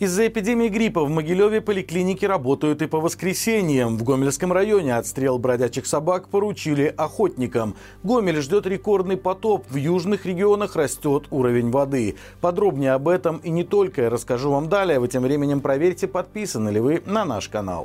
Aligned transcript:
Из-за 0.00 0.26
эпидемии 0.26 0.68
гриппа 0.68 1.04
в 1.04 1.08
Могилеве 1.08 1.60
поликлиники 1.60 2.24
работают 2.24 2.82
и 2.82 2.86
по 2.86 3.00
воскресеньям. 3.00 3.96
В 3.96 4.02
Гомельском 4.02 4.52
районе 4.52 4.96
отстрел 4.96 5.38
бродячих 5.38 5.86
собак 5.86 6.28
поручили 6.28 6.92
охотникам. 6.96 7.76
Гомель 8.02 8.40
ждет 8.42 8.66
рекордный 8.66 9.16
потоп. 9.16 9.64
В 9.70 9.76
южных 9.76 10.26
регионах 10.26 10.74
растет 10.74 11.26
уровень 11.30 11.70
воды. 11.70 12.16
Подробнее 12.40 12.92
об 12.92 13.06
этом 13.06 13.36
и 13.38 13.50
не 13.50 13.62
только 13.62 14.02
я 14.02 14.10
расскажу 14.10 14.50
вам 14.50 14.68
далее. 14.68 14.98
Вы 14.98 15.06
тем 15.06 15.22
временем 15.22 15.60
проверьте, 15.60 16.08
подписаны 16.08 16.70
ли 16.70 16.80
вы 16.80 17.02
на 17.06 17.24
наш 17.24 17.48
канал. 17.48 17.84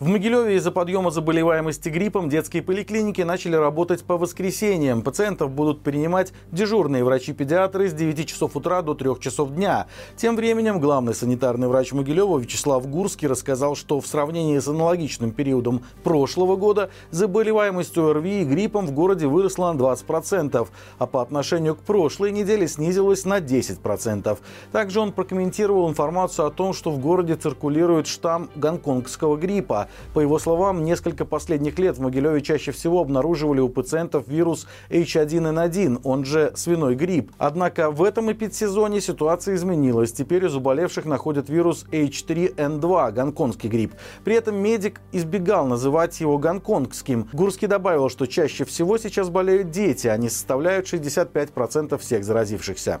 В 0.00 0.06
Могилеве 0.06 0.54
из-за 0.54 0.70
подъема 0.70 1.10
заболеваемости 1.10 1.88
гриппом 1.88 2.28
детские 2.28 2.62
поликлиники 2.62 3.22
начали 3.22 3.56
работать 3.56 4.04
по 4.04 4.16
воскресеньям. 4.16 5.02
Пациентов 5.02 5.50
будут 5.50 5.82
принимать 5.82 6.32
дежурные 6.52 7.02
врачи-педиатры 7.02 7.88
с 7.88 7.94
9 7.94 8.28
часов 8.28 8.54
утра 8.54 8.82
до 8.82 8.94
3 8.94 9.18
часов 9.18 9.50
дня. 9.50 9.88
Тем 10.16 10.36
временем 10.36 10.78
главный 10.78 11.16
санитарный 11.16 11.66
врач 11.66 11.90
Могилева 11.90 12.38
Вячеслав 12.38 12.88
Гурский 12.88 13.26
рассказал, 13.26 13.74
что 13.74 14.00
в 14.00 14.06
сравнении 14.06 14.60
с 14.60 14.68
аналогичным 14.68 15.32
периодом 15.32 15.82
прошлого 16.04 16.54
года 16.54 16.90
заболеваемость 17.10 17.98
ОРВИ 17.98 18.42
и 18.42 18.44
гриппом 18.44 18.86
в 18.86 18.92
городе 18.92 19.26
выросла 19.26 19.72
на 19.72 19.78
20%, 19.78 20.68
а 20.98 21.06
по 21.08 21.22
отношению 21.22 21.74
к 21.74 21.80
прошлой 21.80 22.30
неделе 22.30 22.68
снизилась 22.68 23.24
на 23.24 23.40
10%. 23.40 24.38
Также 24.70 25.00
он 25.00 25.10
прокомментировал 25.10 25.90
информацию 25.90 26.46
о 26.46 26.52
том, 26.52 26.72
что 26.72 26.92
в 26.92 27.00
городе 27.00 27.34
циркулирует 27.34 28.06
штамм 28.06 28.48
гонконгского 28.54 29.36
гриппа. 29.36 29.87
По 30.14 30.20
его 30.20 30.38
словам, 30.38 30.84
несколько 30.84 31.24
последних 31.24 31.78
лет 31.78 31.96
в 31.96 32.00
Могилеве 32.00 32.40
чаще 32.40 32.72
всего 32.72 33.00
обнаруживали 33.00 33.60
у 33.60 33.68
пациентов 33.68 34.26
вирус 34.28 34.66
H1N1, 34.90 36.00
он 36.04 36.24
же 36.24 36.52
свиной 36.54 36.94
грипп. 36.94 37.32
Однако 37.38 37.90
в 37.90 38.02
этом 38.02 38.30
эпидсезоне 38.32 39.00
ситуация 39.00 39.54
изменилась. 39.54 40.12
Теперь 40.12 40.46
у 40.46 40.48
заболевших 40.48 41.04
находят 41.04 41.48
вирус 41.48 41.84
H3N2, 41.90 43.12
гонконгский 43.12 43.68
грипп. 43.68 43.94
При 44.24 44.34
этом 44.34 44.56
медик 44.56 45.00
избегал 45.12 45.66
называть 45.66 46.20
его 46.20 46.38
гонконгским. 46.38 47.28
Гурский 47.32 47.68
добавил, 47.68 48.08
что 48.08 48.26
чаще 48.26 48.64
всего 48.64 48.98
сейчас 48.98 49.28
болеют 49.30 49.70
дети, 49.70 50.08
они 50.08 50.28
составляют 50.28 50.86
65% 50.86 51.98
всех 51.98 52.24
заразившихся. 52.24 53.00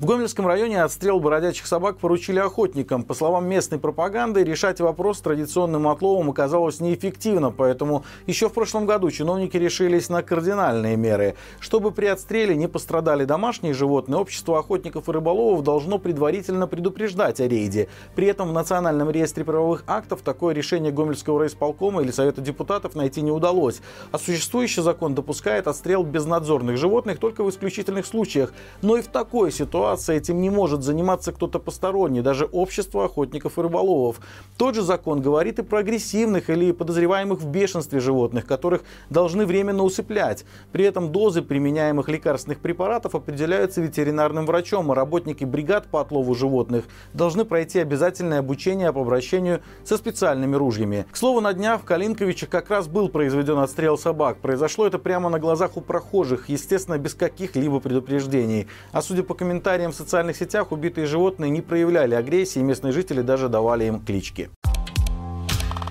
В 0.00 0.06
Гомельском 0.06 0.46
районе 0.46 0.82
отстрел 0.82 1.20
бродячих 1.20 1.66
собак 1.66 1.98
поручили 1.98 2.38
охотникам. 2.38 3.02
По 3.02 3.12
словам 3.12 3.46
местной 3.46 3.78
пропаганды, 3.78 4.42
решать 4.42 4.80
вопрос 4.80 5.18
с 5.18 5.20
традиционным 5.20 5.86
отловом 5.88 6.30
оказалось 6.30 6.80
неэффективно, 6.80 7.50
поэтому 7.50 8.06
еще 8.26 8.48
в 8.48 8.54
прошлом 8.54 8.86
году 8.86 9.10
чиновники 9.10 9.58
решились 9.58 10.08
на 10.08 10.22
кардинальные 10.22 10.96
меры. 10.96 11.34
Чтобы 11.58 11.90
при 11.90 12.06
отстреле 12.06 12.56
не 12.56 12.66
пострадали 12.66 13.26
домашние 13.26 13.74
животные, 13.74 14.18
общество 14.18 14.58
охотников 14.58 15.06
и 15.10 15.12
рыболовов 15.12 15.62
должно 15.64 15.98
предварительно 15.98 16.66
предупреждать 16.66 17.38
о 17.38 17.46
рейде. 17.46 17.88
При 18.14 18.26
этом 18.26 18.48
в 18.48 18.52
Национальном 18.54 19.10
реестре 19.10 19.44
правовых 19.44 19.84
актов 19.86 20.22
такое 20.22 20.54
решение 20.54 20.92
Гомельского 20.92 21.40
райисполкома 21.40 22.00
или 22.00 22.10
Совета 22.10 22.40
депутатов 22.40 22.94
найти 22.94 23.20
не 23.20 23.32
удалось. 23.32 23.82
А 24.12 24.18
существующий 24.18 24.80
закон 24.80 25.14
допускает 25.14 25.66
отстрел 25.66 26.04
безнадзорных 26.04 26.78
животных 26.78 27.18
только 27.18 27.44
в 27.44 27.50
исключительных 27.50 28.06
случаях. 28.06 28.54
Но 28.80 28.96
и 28.96 29.02
в 29.02 29.08
такой 29.08 29.52
ситуации 29.52 29.89
ситуации 29.90 30.16
этим 30.16 30.40
не 30.40 30.50
может 30.50 30.82
заниматься 30.82 31.32
кто-то 31.32 31.58
посторонний, 31.58 32.20
даже 32.20 32.44
общество 32.44 33.04
охотников 33.04 33.58
и 33.58 33.62
рыболовов. 33.62 34.20
Тот 34.56 34.74
же 34.74 34.82
закон 34.82 35.20
говорит 35.20 35.58
и 35.58 35.62
про 35.62 35.78
агрессивных 35.78 36.50
или 36.50 36.72
подозреваемых 36.72 37.40
в 37.40 37.48
бешенстве 37.48 38.00
животных, 38.00 38.46
которых 38.46 38.82
должны 39.10 39.46
временно 39.46 39.82
усыплять. 39.82 40.44
При 40.72 40.84
этом 40.84 41.10
дозы 41.12 41.42
применяемых 41.42 42.08
лекарственных 42.08 42.60
препаратов 42.60 43.14
определяются 43.14 43.80
ветеринарным 43.80 44.46
врачом, 44.46 44.90
а 44.90 44.94
работники 44.94 45.44
бригад 45.44 45.86
по 45.86 46.00
отлову 46.00 46.34
животных 46.34 46.84
должны 47.12 47.44
пройти 47.44 47.80
обязательное 47.80 48.38
обучение 48.38 48.92
по 48.92 49.00
обращению 49.00 49.60
со 49.84 49.96
специальными 49.96 50.56
ружьями. 50.56 51.06
К 51.10 51.16
слову, 51.16 51.40
на 51.40 51.52
днях 51.52 51.80
в 51.80 51.84
Калинковиче 51.84 52.46
как 52.46 52.70
раз 52.70 52.86
был 52.86 53.08
произведен 53.08 53.58
отстрел 53.58 53.98
собак. 53.98 54.38
Произошло 54.38 54.86
это 54.86 54.98
прямо 54.98 55.30
на 55.30 55.38
глазах 55.38 55.76
у 55.76 55.80
прохожих, 55.80 56.48
естественно, 56.48 56.98
без 56.98 57.14
каких-либо 57.14 57.80
предупреждений. 57.80 58.68
А 58.92 59.02
судя 59.02 59.22
по 59.22 59.34
комментариям, 59.34 59.79
комментариям 59.80 59.92
в 59.92 59.94
социальных 59.94 60.36
сетях 60.36 60.72
убитые 60.72 61.06
животные 61.06 61.50
не 61.50 61.62
проявляли 61.62 62.14
агрессии, 62.14 62.60
местные 62.60 62.92
жители 62.92 63.22
даже 63.22 63.48
давали 63.48 63.84
им 63.86 64.00
клички. 64.00 64.50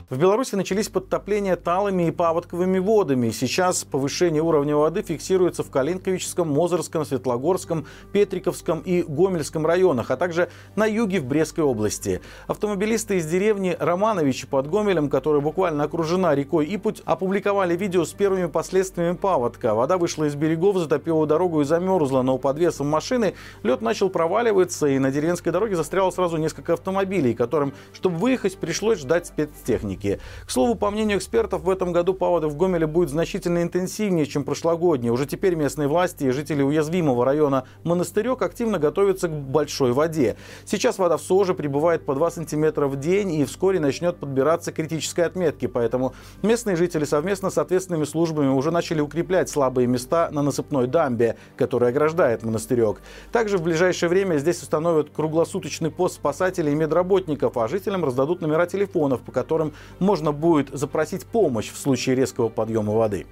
В 0.09 0.17
Беларуси 0.17 0.55
начались 0.55 0.89
подтопления 0.89 1.55
талыми 1.55 2.07
и 2.07 2.11
паводковыми 2.11 2.79
водами. 2.79 3.29
Сейчас 3.29 3.83
повышение 3.83 4.41
уровня 4.41 4.75
воды 4.75 5.03
фиксируется 5.03 5.61
в 5.61 5.69
Калинковическом, 5.69 6.49
Мозырском, 6.51 7.05
Светлогорском, 7.05 7.85
Петриковском 8.11 8.79
и 8.79 9.03
Гомельском 9.03 9.67
районах, 9.67 10.09
а 10.09 10.17
также 10.17 10.49
на 10.75 10.87
юге 10.87 11.19
в 11.19 11.25
Брестской 11.25 11.63
области. 11.63 12.21
Автомобилисты 12.47 13.17
из 13.17 13.27
деревни 13.27 13.77
Романовичи 13.79 14.47
под 14.47 14.67
Гомелем, 14.67 15.11
которая 15.11 15.43
буквально 15.43 15.83
окружена 15.83 16.33
рекой 16.33 16.65
Ипуть, 16.73 17.03
опубликовали 17.05 17.77
видео 17.77 18.03
с 18.03 18.11
первыми 18.11 18.47
последствиями 18.47 19.15
паводка. 19.15 19.75
Вода 19.75 19.99
вышла 19.99 20.23
из 20.23 20.33
берегов, 20.33 20.77
затопила 20.77 21.27
дорогу 21.27 21.61
и 21.61 21.65
замерзла, 21.65 22.23
но 22.23 22.39
под 22.39 22.57
весом 22.57 22.87
машины 22.87 23.35
лед 23.61 23.81
начал 23.81 24.09
проваливаться, 24.09 24.87
и 24.87 24.97
на 24.97 25.11
деревенской 25.11 25.51
дороге 25.51 25.75
застряло 25.75 26.09
сразу 26.09 26.37
несколько 26.37 26.73
автомобилей, 26.73 27.35
которым, 27.35 27.73
чтобы 27.93 28.17
выехать, 28.17 28.57
пришлось 28.57 28.97
ждать 28.97 29.27
спецтехники 29.27 29.98
техники. 29.99 30.19
К 30.45 30.51
слову, 30.51 30.75
по 30.75 30.89
мнению 30.89 31.17
экспертов, 31.17 31.63
в 31.63 31.69
этом 31.69 31.91
году 31.91 32.13
паводы 32.13 32.47
в 32.47 32.57
Гомеле 32.57 32.87
будет 32.87 33.09
значительно 33.09 33.61
интенсивнее, 33.61 34.25
чем 34.25 34.43
прошлогодние. 34.43 35.11
Уже 35.11 35.25
теперь 35.25 35.55
местные 35.55 35.87
власти 35.87 36.25
и 36.25 36.31
жители 36.31 36.61
уязвимого 36.61 37.25
района 37.25 37.65
Монастырек 37.83 38.41
активно 38.41 38.79
готовятся 38.79 39.27
к 39.27 39.31
большой 39.31 39.91
воде. 39.91 40.35
Сейчас 40.65 40.97
вода 40.97 41.17
в 41.17 41.21
Соже 41.21 41.53
прибывает 41.53 42.05
по 42.05 42.15
2 42.15 42.31
сантиметра 42.31 42.87
в 42.87 42.99
день 42.99 43.33
и 43.33 43.45
вскоре 43.45 43.79
начнет 43.79 44.17
подбираться 44.17 44.71
к 44.71 44.75
критической 44.75 45.25
отметке. 45.25 45.67
Поэтому 45.67 46.13
местные 46.41 46.75
жители 46.75 47.05
совместно 47.05 47.49
с 47.49 47.57
ответственными 47.57 48.05
службами 48.05 48.49
уже 48.49 48.71
начали 48.71 49.01
укреплять 49.01 49.49
слабые 49.49 49.87
места 49.87 50.29
на 50.31 50.41
насыпной 50.41 50.87
дамбе, 50.87 51.35
которая 51.57 51.91
ограждает 51.91 52.43
монастырек. 52.43 53.01
Также 53.31 53.57
в 53.57 53.63
ближайшее 53.63 54.09
время 54.09 54.37
здесь 54.37 54.61
установят 54.61 55.09
круглосуточный 55.09 55.91
пост 55.91 56.15
спасателей 56.15 56.71
и 56.71 56.75
медработников, 56.75 57.57
а 57.57 57.67
жителям 57.67 58.05
раздадут 58.05 58.41
номера 58.41 58.65
телефонов, 58.65 59.21
по 59.21 59.31
которым 59.31 59.73
можно 59.97 60.31
будет 60.31 60.69
запросить 60.69 61.25
помощь 61.25 61.71
в 61.71 61.77
случае 61.77 62.15
резкого 62.15 62.49
подъема 62.49 62.93
воды. 62.93 63.25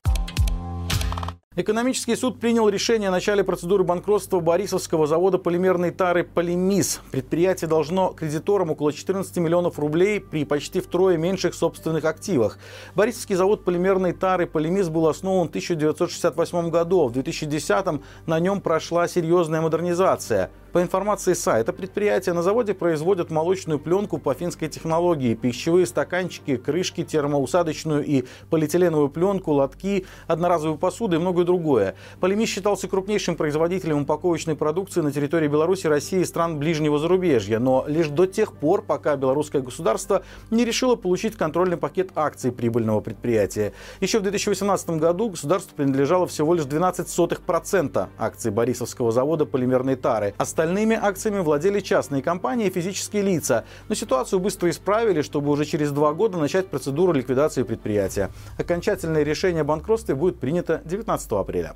Экономический 1.59 2.15
суд 2.15 2.39
принял 2.39 2.69
решение 2.69 3.09
о 3.09 3.11
начале 3.11 3.43
процедуры 3.43 3.83
банкротства 3.83 4.39
Борисовского 4.39 5.07
завода 5.07 5.39
полимерной 5.39 5.89
тары 5.89 6.23
«Полимис». 6.23 7.01
Предприятие 7.11 7.67
должно 7.67 8.09
кредиторам 8.09 8.69
около 8.69 8.93
14 8.93 9.37
миллионов 9.37 9.79
рублей 9.79 10.19
при 10.19 10.45
почти 10.45 10.81
втрое 10.81 11.17
меньших 11.17 11.55
собственных 11.55 12.05
активах. 12.05 12.59
Борисовский 12.93 13.33
завод 13.33 13.65
полимерной 13.65 14.13
тары 14.13 14.45
«Полимис» 14.45 14.89
был 14.89 15.07
основан 15.07 15.47
в 15.47 15.49
1968 15.49 16.69
году. 16.69 17.07
В 17.07 17.13
2010 17.13 18.01
на 18.27 18.39
нем 18.39 18.61
прошла 18.61 19.07
серьезная 19.07 19.61
модернизация. 19.61 20.51
По 20.73 20.81
информации 20.81 21.33
сайта 21.33 21.71
предприятия, 21.71 22.33
на 22.33 22.43
заводе 22.43 22.73
производят 22.73 23.31
молочную 23.31 23.79
пленку 23.79 24.17
по 24.17 24.33
финской 24.33 24.67
технологии, 24.67 25.33
пищевые 25.33 25.85
стаканчики, 25.85 26.57
крышки, 26.57 27.03
термоусадочную 27.03 28.03
и 28.03 28.25
полиэтиленовую 28.49 29.09
пленку, 29.09 29.51
лотки, 29.53 30.05
одноразовую 30.27 30.77
посуду 30.77 31.15
и 31.15 31.19
многое 31.19 31.45
другое. 31.45 31.95
Полимис 32.19 32.49
считался 32.49 32.89
крупнейшим 32.89 33.37
производителем 33.37 34.01
упаковочной 34.01 34.55
продукции 34.55 34.99
на 35.01 35.11
территории 35.11 35.47
Беларуси, 35.47 35.87
России 35.87 36.19
и 36.19 36.25
стран 36.25 36.59
ближнего 36.59 36.99
зарубежья, 36.99 37.59
но 37.59 37.85
лишь 37.87 38.09
до 38.09 38.27
тех 38.27 38.53
пор, 38.53 38.81
пока 38.81 39.15
белорусское 39.15 39.61
государство 39.61 40.23
не 40.51 40.65
решило 40.65 40.95
получить 40.95 41.37
контрольный 41.37 41.77
пакет 41.77 42.11
акций 42.15 42.51
прибыльного 42.51 42.99
предприятия. 42.99 43.71
Еще 44.01 44.19
в 44.19 44.23
2018 44.23 44.89
году 44.91 45.29
государству 45.29 45.75
принадлежало 45.75 46.27
всего 46.27 46.53
лишь 46.53 46.65
12% 46.65 48.07
акций 48.17 48.51
Борисовского 48.51 49.11
завода 49.11 49.45
полимерной 49.45 49.95
тары. 49.95 50.33
Остальными 50.57 50.97
акциями 50.99 51.41
владели 51.41 51.81
частные 51.81 52.23
компании 52.23 52.65
и 52.65 52.71
физические 52.71 53.21
лица. 53.21 53.63
Но 53.89 53.93
ситуацию 53.93 54.39
быстро 54.39 54.71
исправили, 54.71 55.21
чтобы 55.21 55.51
уже 55.51 55.65
через 55.65 55.91
два 55.91 56.13
года 56.13 56.39
начать 56.39 56.65
процедуру 56.65 57.11
ликвидации 57.11 57.61
предприятия. 57.61 58.31
Окончательное 58.57 59.21
решение 59.21 59.61
о 59.61 59.65
банкротстве 59.65 60.15
будет 60.15 60.39
принято 60.39 60.81
19 60.83 61.31
апреля. 61.33 61.75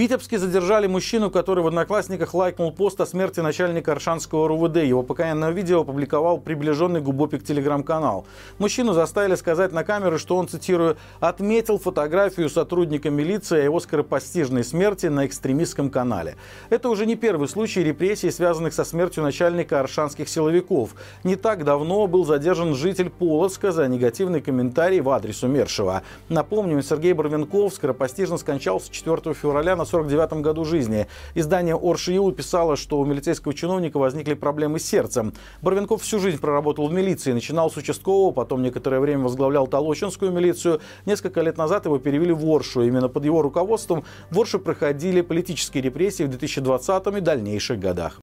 Витебске 0.00 0.38
задержали 0.38 0.86
мужчину, 0.86 1.30
который 1.30 1.62
в 1.62 1.66
Одноклассниках 1.66 2.32
лайкнул 2.32 2.72
пост 2.72 2.98
о 3.02 3.04
смерти 3.04 3.40
начальника 3.40 3.92
Аршанского 3.92 4.48
РУВД. 4.48 4.76
Его 4.76 5.02
покаянное 5.02 5.50
видео 5.50 5.82
опубликовал 5.82 6.38
приближенный 6.38 7.02
Губопик 7.02 7.44
телеграм-канал. 7.44 8.24
Мужчину 8.58 8.94
заставили 8.94 9.34
сказать 9.34 9.72
на 9.72 9.84
камеру, 9.84 10.18
что 10.18 10.38
он, 10.38 10.48
цитирую, 10.48 10.96
«отметил 11.20 11.78
фотографию 11.78 12.48
сотрудника 12.48 13.10
милиции 13.10 13.60
о 13.60 13.64
его 13.64 13.78
скоропостижной 13.78 14.64
смерти 14.64 15.04
на 15.04 15.26
экстремистском 15.26 15.90
канале». 15.90 16.36
Это 16.70 16.88
уже 16.88 17.04
не 17.04 17.14
первый 17.14 17.46
случай 17.46 17.84
репрессий, 17.84 18.30
связанных 18.30 18.72
со 18.72 18.84
смертью 18.84 19.22
начальника 19.22 19.80
аршанских 19.80 20.30
силовиков. 20.30 20.94
Не 21.24 21.36
так 21.36 21.62
давно 21.62 22.06
был 22.06 22.24
задержан 22.24 22.74
житель 22.74 23.10
Полоцка 23.10 23.70
за 23.70 23.86
негативный 23.86 24.40
комментарий 24.40 25.00
в 25.00 25.10
адрес 25.10 25.42
умершего. 25.42 26.00
Напомним, 26.30 26.82
Сергей 26.82 27.12
Барвинков 27.12 27.74
скоропостижно 27.74 28.38
скончался 28.38 28.90
4 28.90 29.34
февраля 29.34 29.76
на 29.76 29.89
49-м 29.92 30.42
году 30.42 30.64
жизни. 30.64 31.06
Издание 31.34 31.76
Оршиу 31.76 32.32
писало, 32.32 32.76
что 32.76 32.98
у 32.98 33.04
милицейского 33.04 33.54
чиновника 33.54 33.98
возникли 33.98 34.34
проблемы 34.34 34.78
с 34.78 34.84
сердцем. 34.84 35.32
Барвинков 35.62 36.02
всю 36.02 36.18
жизнь 36.18 36.38
проработал 36.38 36.88
в 36.88 36.92
милиции. 36.92 37.32
Начинал 37.32 37.70
с 37.70 37.76
участкового, 37.76 38.32
потом 38.32 38.62
некоторое 38.62 39.00
время 39.00 39.24
возглавлял 39.24 39.66
Толочинскую 39.66 40.30
милицию. 40.32 40.80
Несколько 41.06 41.40
лет 41.40 41.58
назад 41.58 41.86
его 41.86 41.98
перевели 41.98 42.32
в 42.32 42.44
Оршу. 42.46 42.82
Именно 42.82 43.08
под 43.08 43.24
его 43.24 43.42
руководством 43.42 44.04
в 44.30 44.38
Орше 44.38 44.58
проходили 44.58 45.20
политические 45.20 45.82
репрессии 45.82 46.24
в 46.24 46.28
2020 46.28 47.06
и 47.06 47.20
дальнейших 47.20 47.78
годах. 47.80 48.19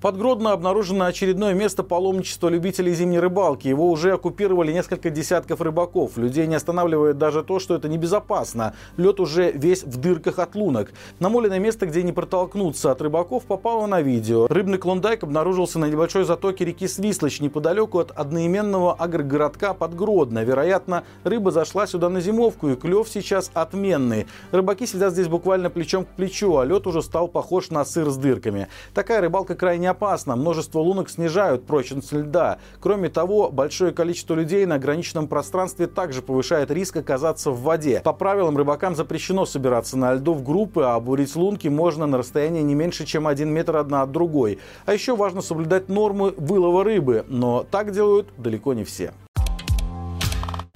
Под 0.00 0.16
Гродно 0.16 0.52
обнаружено 0.52 1.04
очередное 1.04 1.52
место 1.52 1.82
паломничества 1.82 2.48
любителей 2.48 2.94
зимней 2.94 3.20
рыбалки. 3.20 3.68
Его 3.68 3.90
уже 3.90 4.12
оккупировали 4.12 4.72
несколько 4.72 5.10
десятков 5.10 5.60
рыбаков. 5.60 6.16
Людей 6.16 6.46
не 6.46 6.54
останавливает 6.54 7.18
даже 7.18 7.42
то, 7.42 7.58
что 7.58 7.74
это 7.74 7.86
небезопасно. 7.86 8.74
Лед 8.96 9.20
уже 9.20 9.52
весь 9.52 9.84
в 9.84 9.98
дырках 9.98 10.38
от 10.38 10.54
лунок. 10.54 10.92
Намоленное 11.18 11.58
место, 11.58 11.84
где 11.84 12.02
не 12.02 12.12
протолкнуться 12.12 12.90
от 12.90 13.02
рыбаков, 13.02 13.44
попало 13.44 13.86
на 13.86 14.00
видео. 14.00 14.46
Рыбный 14.46 14.78
клондайк 14.78 15.22
обнаружился 15.22 15.78
на 15.78 15.84
небольшой 15.84 16.24
затоке 16.24 16.64
реки 16.64 16.88
Свислочь, 16.88 17.40
неподалеку 17.40 17.98
от 17.98 18.10
одноименного 18.12 18.94
агрогородка 18.94 19.74
под 19.74 19.94
Гродно. 19.94 20.44
Вероятно, 20.44 21.04
рыба 21.24 21.50
зашла 21.50 21.86
сюда 21.86 22.08
на 22.08 22.22
зимовку, 22.22 22.70
и 22.70 22.74
клев 22.74 23.06
сейчас 23.06 23.50
отменный. 23.52 24.26
Рыбаки 24.50 24.86
сидят 24.86 25.12
здесь 25.12 25.28
буквально 25.28 25.68
плечом 25.68 26.06
к 26.06 26.08
плечу, 26.08 26.56
а 26.56 26.64
лед 26.64 26.86
уже 26.86 27.02
стал 27.02 27.28
похож 27.28 27.68
на 27.68 27.84
сыр 27.84 28.08
с 28.08 28.16
дырками. 28.16 28.68
Такая 28.94 29.20
рыбалка 29.20 29.54
крайне 29.54 29.89
опасно. 29.90 30.36
Множество 30.36 30.80
лунок 30.80 31.10
снижают 31.10 31.66
прочность 31.66 32.12
льда. 32.12 32.58
Кроме 32.80 33.08
того, 33.08 33.50
большое 33.50 33.92
количество 33.92 34.34
людей 34.34 34.64
на 34.66 34.76
ограниченном 34.76 35.28
пространстве 35.28 35.86
также 35.86 36.22
повышает 36.22 36.70
риск 36.70 36.96
оказаться 36.96 37.50
в 37.50 37.60
воде. 37.60 38.00
По 38.02 38.12
правилам, 38.12 38.56
рыбакам 38.56 38.96
запрещено 38.96 39.46
собираться 39.46 39.98
на 39.98 40.14
льду 40.14 40.34
в 40.34 40.42
группы, 40.42 40.82
а 40.82 40.98
бурить 41.00 41.36
лунки 41.36 41.68
можно 41.68 42.06
на 42.06 42.18
расстоянии 42.18 42.62
не 42.62 42.74
меньше, 42.74 43.04
чем 43.04 43.26
один 43.26 43.50
метр 43.50 43.76
одна 43.76 44.02
от 44.02 44.12
другой. 44.12 44.58
А 44.86 44.94
еще 44.94 45.14
важно 45.14 45.42
соблюдать 45.42 45.88
нормы 45.88 46.32
вылова 46.36 46.84
рыбы, 46.84 47.24
но 47.28 47.66
так 47.70 47.92
делают 47.92 48.28
далеко 48.36 48.74
не 48.74 48.84
все. 48.84 49.12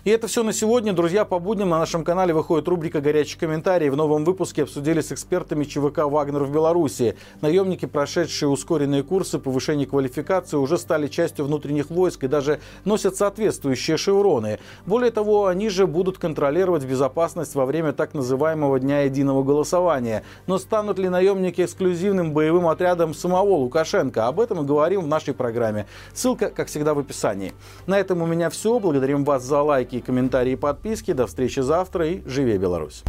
И 0.05 0.11
это 0.11 0.27
все 0.27 0.43
на 0.43 0.53
сегодня. 0.53 0.93
Друзья, 0.93 1.25
по 1.25 1.39
будням 1.39 1.71
на 1.71 1.79
нашем 1.79 2.05
канале 2.05 2.35
выходит 2.35 2.69
рубрика 2.69 3.01
«Горячие 3.01 3.41
комментарии». 3.41 3.89
В 3.89 3.97
новом 3.97 4.27
выпуске 4.27 4.65
обсудили 4.65 5.01
с 5.01 5.11
экспертами 5.13 5.65
ЧВК 5.65 6.01
«Вагнер» 6.01 6.45
в 6.45 6.53
Беларуси. 6.53 7.17
Наемники, 7.41 7.87
прошедшие 7.87 8.51
ускоренные 8.51 9.03
курсы 9.03 9.39
повышения 9.39 9.87
квалификации, 9.87 10.59
уже 10.59 10.77
стали 10.77 11.07
частью 11.07 11.47
внутренних 11.47 11.89
войск 11.89 12.25
и 12.25 12.29
даже 12.29 12.61
носят 12.85 13.17
соответствующие 13.17 13.97
шевроны. 13.97 14.59
Более 14.85 15.11
того, 15.11 15.47
они 15.47 15.71
же 15.71 15.87
будут 15.87 16.19
контролировать 16.19 16.85
безопасность 16.85 17.55
во 17.55 17.65
время 17.65 17.95
так 17.95 18.13
называемого 18.13 18.79
Дня 18.79 19.05
единого 19.05 19.43
голосования. 19.43 20.23
Но 20.47 20.59
станут 20.59 20.99
ли 20.99 21.09
наемники 21.09 21.63
эксклюзивным 21.63 22.35
боевым 22.35 22.67
отрядом 22.67 23.15
самого 23.15 23.55
Лукашенко? 23.55 24.27
Об 24.27 24.41
этом 24.41 24.59
мы 24.59 24.65
говорим 24.65 25.01
в 25.01 25.07
нашей 25.07 25.33
программе. 25.33 25.87
Ссылка, 26.13 26.51
как 26.51 26.69
всегда, 26.69 26.93
в 26.93 26.99
описании. 26.99 27.55
На 27.87 27.99
этом 27.99 28.21
у 28.21 28.27
меня 28.27 28.51
все. 28.51 28.79
Благодарим 28.79 29.25
вас 29.25 29.43
за 29.43 29.63
лайки 29.63 29.94
лайки, 29.95 30.07
комментарии 30.07 30.57
подписки. 30.57 31.13
До 31.13 31.27
встречи 31.27 31.61
завтра 31.61 32.07
и 32.07 32.23
живи 32.27 32.59
Беларусь! 32.59 33.05